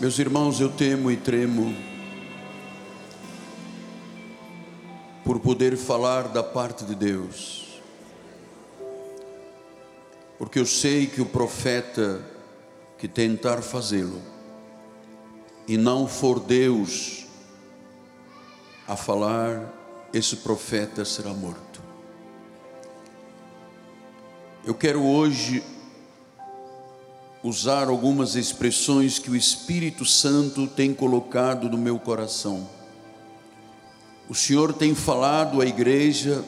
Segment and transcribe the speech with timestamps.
[0.00, 1.76] Meus irmãos, eu temo e tremo
[5.22, 7.82] por poder falar da parte de Deus,
[10.38, 12.24] porque eu sei que o profeta
[12.96, 14.22] que tentar fazê-lo
[15.68, 17.26] e não for Deus
[18.88, 19.70] a falar,
[20.14, 21.82] esse profeta será morto.
[24.64, 25.62] Eu quero hoje
[27.42, 32.68] usar algumas expressões que o Espírito Santo tem colocado no meu coração.
[34.28, 36.44] O Senhor tem falado à igreja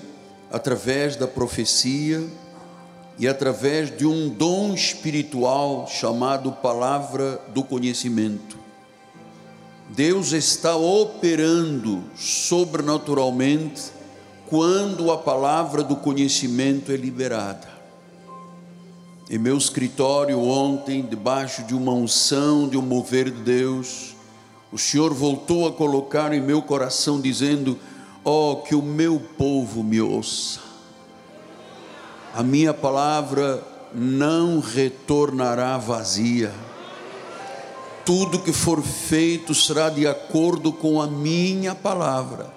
[0.50, 2.22] através da profecia
[3.18, 8.58] e através de um dom espiritual chamado palavra do conhecimento.
[9.88, 13.90] Deus está operando sobrenaturalmente
[14.46, 17.81] quando a palavra do conhecimento é liberada
[19.32, 24.14] em meu escritório ontem, debaixo de uma unção, de um mover de Deus,
[24.70, 27.78] o Senhor voltou a colocar em meu coração, dizendo:
[28.22, 30.60] Oh, que o meu povo me ouça,
[32.34, 33.62] a minha palavra
[33.94, 36.52] não retornará vazia,
[38.04, 42.52] tudo que for feito será de acordo com a minha palavra.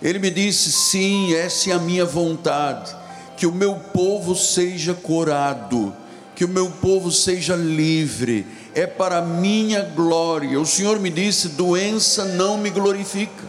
[0.00, 3.03] Ele me disse: Sim, essa é a minha vontade
[3.36, 5.94] que o meu povo seja curado,
[6.34, 10.60] que o meu povo seja livre, é para minha glória.
[10.60, 13.44] O Senhor me disse: doença não me glorifica,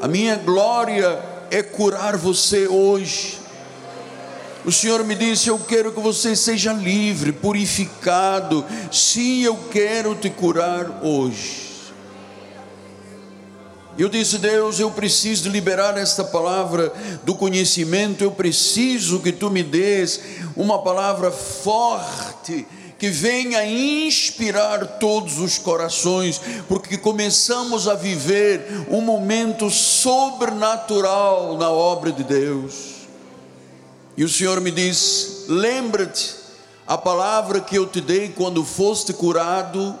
[0.00, 1.18] a minha glória
[1.50, 3.38] é curar você hoje.
[4.64, 8.64] O Senhor me disse: Eu quero que você seja livre, purificado.
[8.92, 11.69] Sim, eu quero te curar hoje.
[14.00, 16.90] Eu disse, Deus, eu preciso liberar esta palavra
[17.22, 20.22] do conhecimento, eu preciso que tu me des
[20.56, 22.66] uma palavra forte
[22.98, 32.10] que venha inspirar todos os corações, porque começamos a viver um momento sobrenatural na obra
[32.10, 33.06] de Deus.
[34.16, 36.36] E o Senhor me diz: lembra-te
[36.86, 39.94] a palavra que eu te dei quando foste curado.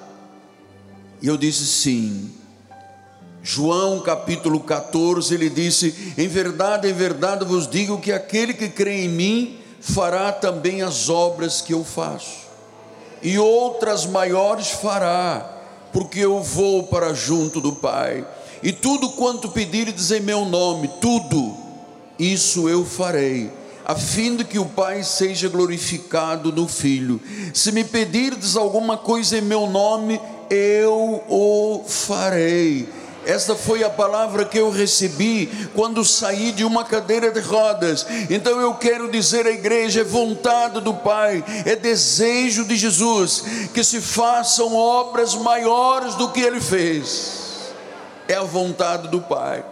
[1.20, 2.39] E eu disse: sim.
[3.42, 9.04] João capítulo 14, ele disse: Em verdade, em verdade vos digo que aquele que crê
[9.04, 12.48] em mim fará também as obras que eu faço,
[13.22, 15.58] e outras maiores fará,
[15.92, 18.26] porque eu vou para junto do Pai.
[18.62, 21.56] E tudo quanto pedirdes em meu nome, tudo
[22.18, 23.50] isso eu farei,
[23.86, 27.18] a fim de que o Pai seja glorificado no Filho.
[27.54, 30.20] Se me pedirdes alguma coisa em meu nome,
[30.50, 32.99] eu o farei
[33.30, 38.04] esta foi a palavra que eu recebi quando saí de uma cadeira de rodas.
[38.28, 43.84] Então eu quero dizer à igreja: é vontade do Pai, é desejo de Jesus que
[43.84, 47.70] se façam obras maiores do que Ele fez.
[48.26, 49.64] É a vontade do Pai.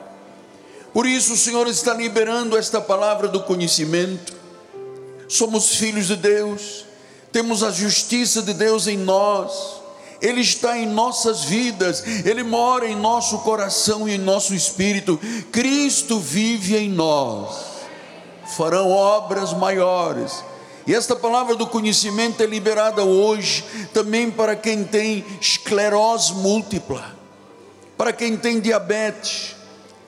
[0.92, 4.34] Por isso o Senhor está liberando esta palavra do conhecimento.
[5.28, 6.86] Somos filhos de Deus,
[7.32, 9.77] temos a justiça de Deus em nós
[10.20, 15.18] ele está em nossas vidas, Ele mora em nosso coração e em nosso espírito.
[15.52, 17.78] Cristo vive em nós.
[18.56, 20.44] Farão obras maiores.
[20.86, 27.14] E esta palavra do conhecimento é liberada hoje também para quem tem esclerose múltipla,
[27.96, 29.54] para quem tem diabetes,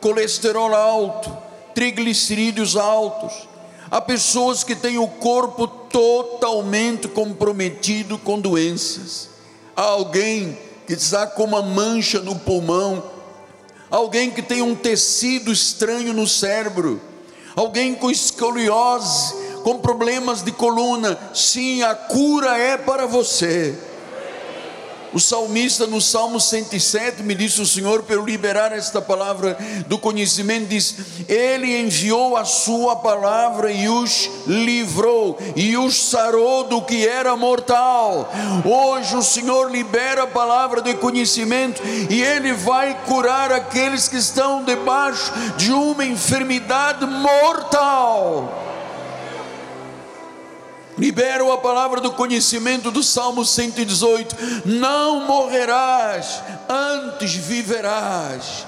[0.00, 1.37] colesterol alto,
[1.75, 3.47] triglicerídeos altos.
[3.91, 9.31] Há pessoas que têm o corpo totalmente comprometido com doenças
[9.76, 13.03] Há alguém que está com uma mancha no pulmão,
[13.91, 17.00] alguém que tem um tecido estranho no cérebro,
[17.54, 21.19] alguém com escoliose, com problemas de coluna.
[21.34, 23.76] Sim, a cura é para você.
[25.12, 30.69] O salmista no Salmo 107 me disse o Senhor pelo liberar esta palavra do conhecimento
[30.69, 30.94] diz:
[31.28, 38.31] Ele enviou a sua palavra e os livrou e os sarou do que era mortal.
[38.65, 44.63] Hoje o Senhor libera a palavra de conhecimento e ele vai curar aqueles que estão
[44.65, 48.69] debaixo de uma enfermidade mortal.
[51.00, 54.36] Libero a palavra do conhecimento do Salmo 118:
[54.66, 58.66] Não morrerás, antes viverás.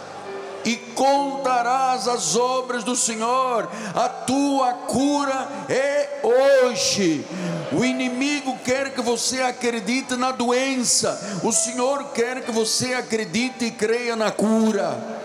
[0.64, 7.22] E contarás as obras do Senhor, a tua cura é hoje.
[7.70, 13.70] O inimigo quer que você acredite na doença, o Senhor quer que você acredite e
[13.72, 15.20] creia na cura.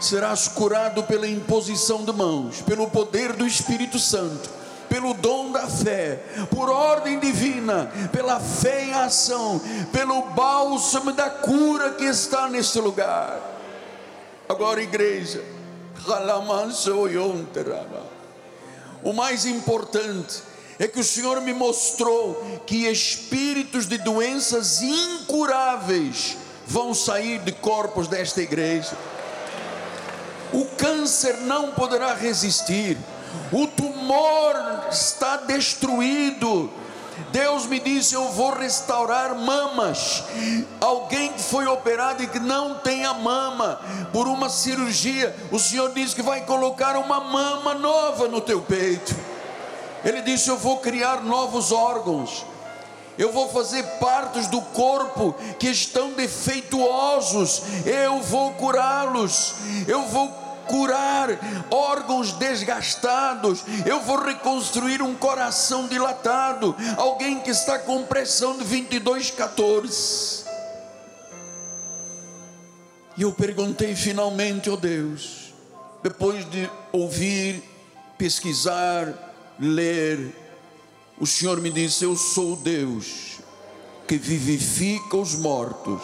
[0.00, 4.58] Serás curado pela imposição de mãos, pelo poder do Espírito Santo
[4.88, 6.18] pelo dom da fé,
[6.50, 9.60] por ordem divina, pela fé em ação,
[9.92, 13.38] pelo bálsamo da cura que está neste lugar.
[14.48, 15.42] Agora, igreja,
[19.02, 20.42] o mais importante
[20.78, 26.36] é que o Senhor me mostrou que espíritos de doenças incuráveis
[26.66, 28.96] vão sair de corpos desta igreja.
[30.52, 32.96] O câncer não poderá resistir,
[33.52, 33.97] o tumor
[34.90, 36.70] está destruído.
[37.32, 40.24] Deus me disse: Eu vou restaurar mamas.
[40.80, 43.80] Alguém que foi operado e que não tem a mama
[44.12, 49.14] por uma cirurgia, o Senhor disse que vai colocar uma mama nova no teu peito.
[50.04, 52.46] Ele disse: Eu vou criar novos órgãos.
[53.18, 59.56] Eu vou fazer partes do corpo que estão defeituosos, eu vou curá-los,
[59.88, 61.30] eu vou curar
[61.70, 70.46] órgãos desgastados, eu vou reconstruir um coração dilatado, alguém que está com pressão de 22,14.
[73.16, 75.52] E eu perguntei finalmente, ó oh Deus,
[76.02, 77.64] depois de ouvir,
[78.16, 79.12] pesquisar,
[79.58, 80.32] ler,
[81.18, 83.40] o Senhor me disse: Eu sou Deus
[84.06, 86.00] que vivifica os mortos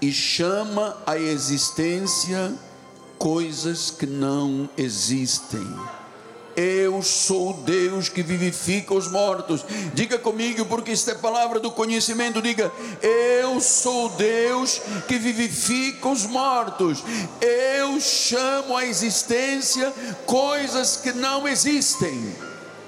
[0.00, 2.54] e chama à existência
[3.22, 5.64] coisas que não existem.
[6.56, 9.64] Eu sou Deus que vivifica os mortos.
[9.94, 12.42] Diga comigo, porque esta é palavra do conhecimento.
[12.42, 17.04] Diga, eu sou Deus que vivifica os mortos.
[17.40, 19.94] Eu chamo à existência
[20.26, 22.34] coisas que não existem.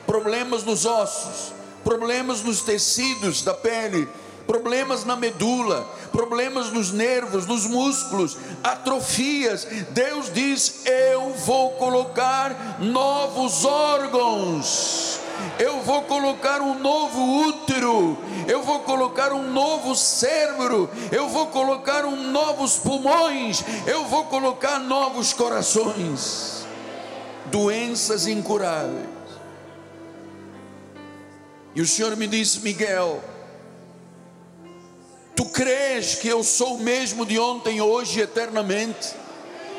[0.05, 1.53] Problemas nos ossos,
[1.85, 4.09] problemas nos tecidos da pele
[4.47, 9.65] problemas na medula, problemas nos nervos, nos músculos, atrofias.
[9.91, 15.21] Deus diz: Eu vou colocar novos órgãos.
[15.59, 22.05] Eu vou colocar um novo útero, eu vou colocar um novo cérebro, eu vou colocar
[22.05, 26.65] um novos pulmões, eu vou colocar novos corações.
[27.47, 29.09] Doenças incuráveis.
[31.75, 33.23] E o Senhor me disse, Miguel,
[35.55, 39.15] crês que eu sou o mesmo de ontem, hoje e eternamente?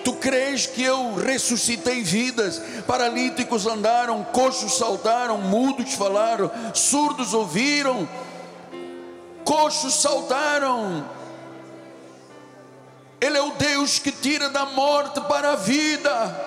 [0.05, 8.07] Tu crês que eu ressuscitei vidas, paralíticos andaram, coxos saltaram, mudos falaram, surdos ouviram,
[9.43, 11.07] coxos saltaram.
[13.19, 16.45] Ele é o Deus que tira da morte para a vida.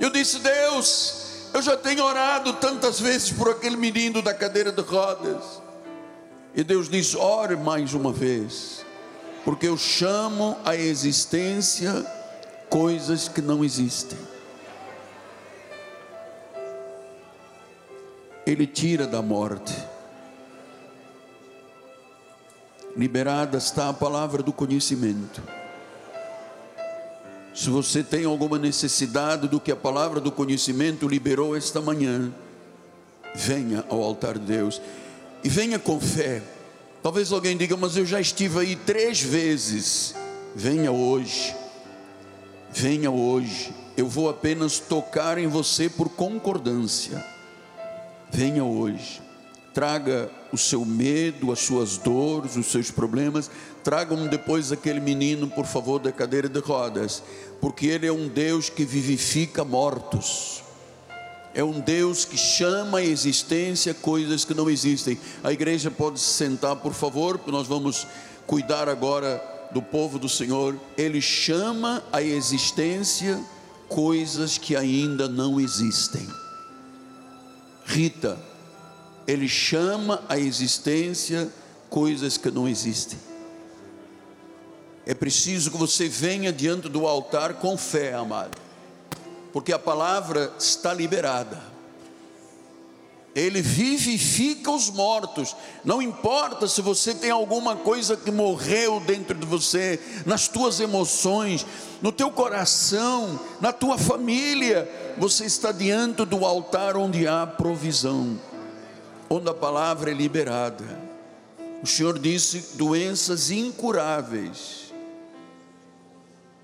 [0.00, 4.82] Eu disse, Deus, eu já tenho orado tantas vezes por aquele menino da cadeira de
[4.82, 5.67] rodas.
[6.54, 8.84] E Deus diz: ore mais uma vez,
[9.44, 12.04] porque eu chamo a existência
[12.68, 14.18] coisas que não existem.
[18.46, 19.74] Ele tira da morte.
[22.96, 25.42] Liberada está a palavra do conhecimento.
[27.54, 32.32] Se você tem alguma necessidade do que a palavra do conhecimento liberou esta manhã,
[33.34, 34.80] venha ao altar de Deus
[35.42, 36.42] e venha com fé.
[37.02, 40.14] Talvez alguém diga, mas eu já estive aí três vezes.
[40.54, 41.54] Venha hoje,
[42.70, 43.72] venha hoje.
[43.96, 47.24] Eu vou apenas tocar em você por concordância.
[48.30, 49.20] Venha hoje.
[49.74, 53.50] Traga o seu medo, as suas dores, os seus problemas.
[53.84, 57.22] Tragam depois aquele menino, por favor, da cadeira de rodas,
[57.60, 60.62] porque ele é um Deus que vivifica mortos
[61.58, 65.18] é um Deus que chama à existência coisas que não existem.
[65.42, 68.06] A igreja pode se sentar, por favor, porque nós vamos
[68.46, 70.78] cuidar agora do povo do Senhor.
[70.96, 73.44] Ele chama à existência
[73.88, 76.28] coisas que ainda não existem.
[77.84, 78.38] Rita,
[79.26, 81.52] ele chama à existência
[81.90, 83.18] coisas que não existem.
[85.04, 88.67] É preciso que você venha diante do altar com fé, amado
[89.58, 91.60] porque a palavra está liberada.
[93.34, 95.56] Ele vivifica os mortos.
[95.84, 101.66] Não importa se você tem alguma coisa que morreu dentro de você, nas tuas emoções,
[102.00, 104.88] no teu coração, na tua família,
[105.18, 108.38] você está diante do altar onde há provisão,
[109.28, 110.84] onde a palavra é liberada.
[111.82, 114.94] O Senhor disse: doenças incuráveis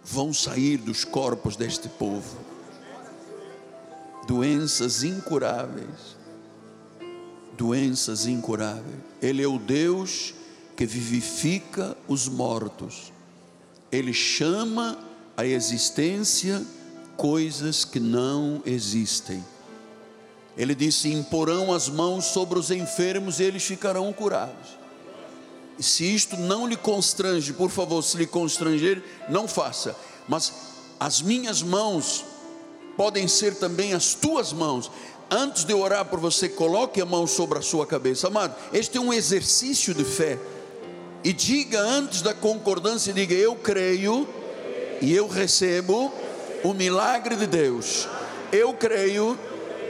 [0.04, 2.53] vão sair dos corpos deste povo
[4.26, 6.16] doenças incuráveis.
[7.56, 8.98] Doenças incuráveis.
[9.22, 10.34] Ele é o Deus
[10.76, 13.12] que vivifica os mortos.
[13.92, 14.98] Ele chama
[15.36, 16.64] a existência
[17.16, 19.44] coisas que não existem.
[20.56, 24.84] Ele disse: imporão as mãos sobre os enfermos e eles ficarão curados.
[25.78, 29.96] E se isto não lhe constrange, por favor, se lhe constranger, não faça.
[30.28, 30.52] Mas
[31.00, 32.24] as minhas mãos
[32.96, 34.90] podem ser também as tuas mãos.
[35.30, 38.54] Antes de orar por você, coloque a mão sobre a sua cabeça, amado.
[38.72, 40.38] Este é um exercício de fé.
[41.22, 44.28] E diga antes da concordância, diga: Eu creio
[45.00, 46.12] e eu recebo
[46.62, 48.06] o milagre de Deus.
[48.52, 49.38] Eu creio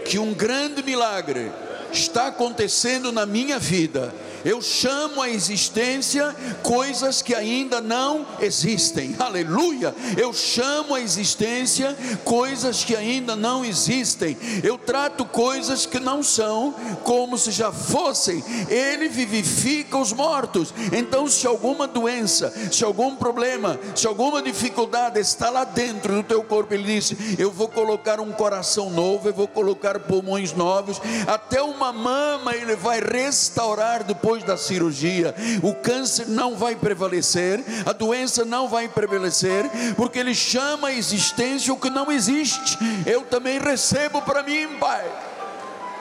[0.05, 1.51] que um grande milagre
[1.93, 9.95] está acontecendo na minha vida eu chamo à existência coisas que ainda não existem, aleluia.
[10.17, 16.75] Eu chamo à existência coisas que ainda não existem, eu trato coisas que não são
[17.03, 20.75] como se já fossem, Ele vivifica os mortos.
[20.93, 26.43] Então, se alguma doença, se algum problema, se alguma dificuldade está lá dentro do teu
[26.43, 31.63] corpo, Ele disse: Eu vou colocar um coração novo, eu vou colocar pulmões novos, até
[31.63, 37.93] uma mama Ele vai restaurar depois depois da cirurgia, o câncer não vai prevalecer, a
[37.93, 42.77] doença não vai prevalecer, porque Ele chama a existência o que não existe.
[43.07, 45.05] Eu também recebo para mim, Pai.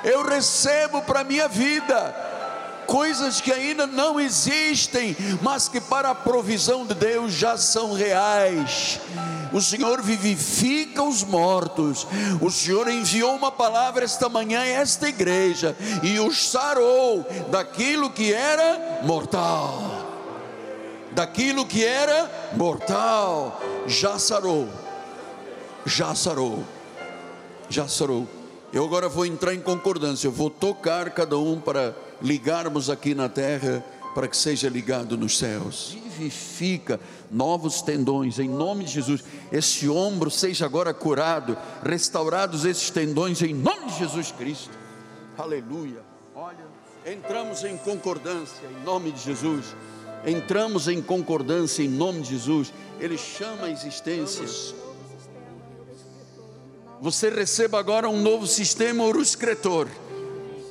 [0.03, 2.15] Eu recebo para minha vida
[2.87, 8.99] coisas que ainda não existem, mas que para a provisão de Deus já são reais.
[9.53, 12.07] O Senhor vivifica os mortos.
[12.41, 18.33] O Senhor enviou uma palavra esta manhã a esta igreja e os sarou daquilo que
[18.33, 20.09] era mortal.
[21.11, 24.67] Daquilo que era mortal, já sarou.
[25.85, 26.63] Já sarou.
[27.69, 28.27] Já sarou.
[28.73, 33.29] Eu agora vou entrar em concordância, eu vou tocar cada um para ligarmos aqui na
[33.29, 35.97] terra para que seja ligado nos céus.
[36.17, 36.99] Vivifica
[37.31, 39.23] novos tendões em nome de Jesus.
[39.51, 44.71] Esse ombro seja agora curado, restaurados esses tendões em nome de Jesus Cristo.
[45.37, 46.01] Aleluia.
[46.35, 46.65] Olha,
[47.05, 49.75] entramos em concordância em nome de Jesus.
[50.25, 52.71] Entramos em concordância em nome de Jesus.
[52.99, 54.45] Ele chama a existência.
[57.01, 59.87] Você receba agora um novo sistema uruscretor.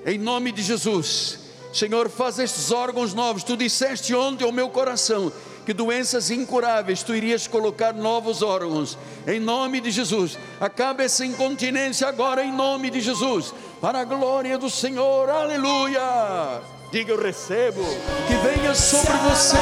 [0.07, 1.42] Em nome de Jesus
[1.73, 3.43] Senhor, faz estes órgãos novos.
[3.43, 5.33] Tu disseste ontem ao meu coração
[5.65, 8.99] que doenças incuráveis tu irias colocar novos órgãos.
[9.27, 10.39] Em nome de Jesus.
[10.61, 13.55] Acaba essa incontinência agora em nome de Jesus.
[13.81, 15.31] Para a glória do Senhor.
[15.31, 16.61] Aleluia.
[16.91, 17.83] Diga eu recebo.
[18.27, 19.57] Que venha sobre você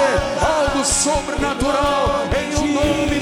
[0.44, 3.19] algo sobrenatural em o nome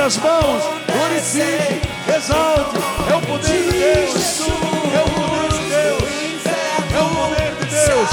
[0.00, 1.82] as mãos, glorifique,
[2.16, 2.78] exalte,
[3.10, 6.46] é o poder de Deus, é o poder de Deus,
[6.90, 8.10] é o poder de Deus,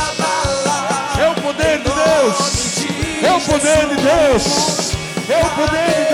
[1.18, 2.38] é o poder de Deus,
[3.24, 4.92] é o poder de Deus,
[5.30, 6.06] é o poder de Deus, é o poder de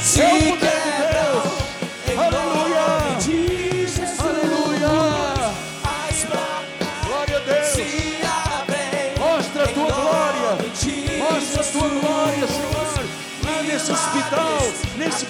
[0.00, 1.11] Deus,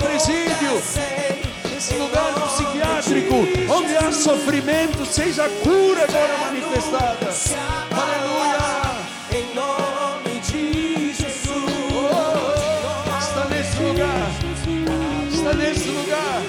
[0.03, 0.83] presídio,
[1.71, 3.35] nesse lugar psiquiátrico,
[3.73, 7.29] onde há sofrimento, seja a cura agora manifestada.
[7.91, 8.63] Aleluia.
[9.33, 11.53] Em nome de Jesus.
[11.95, 14.29] Oh, está nesse lugar.
[15.33, 16.43] Está nesse lugar.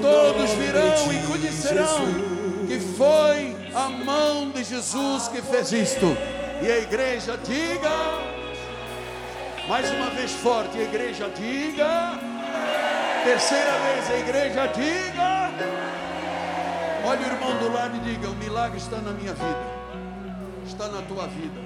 [0.00, 2.06] Todos virão e conhecerão
[2.66, 6.16] que foi a mão de Jesus que fez isto.
[6.62, 8.38] E a igreja diga.
[9.68, 12.18] Mais uma vez forte, a igreja diga.
[13.28, 15.50] Terceira vez, a igreja diga.
[17.04, 19.66] Olha o irmão do lado e diga: o milagre está na minha vida,
[20.66, 21.60] está na tua vida.